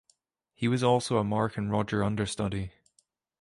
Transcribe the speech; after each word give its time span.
He 0.55 0.67
was 0.67 0.81
also 0.81 1.17
a 1.19 1.23
Mark 1.23 1.57
and 1.57 1.69
Roger 1.71 2.03
understudy. 2.03 2.71